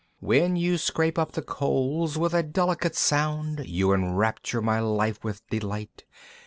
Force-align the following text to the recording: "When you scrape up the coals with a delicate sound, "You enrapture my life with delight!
"When 0.19 0.55
you 0.55 0.79
scrape 0.79 1.19
up 1.19 1.33
the 1.33 1.43
coals 1.43 2.17
with 2.17 2.33
a 2.33 2.41
delicate 2.41 2.95
sound, 2.95 3.61
"You 3.67 3.93
enrapture 3.93 4.59
my 4.59 4.79
life 4.79 5.23
with 5.23 5.47
delight! 5.49 6.05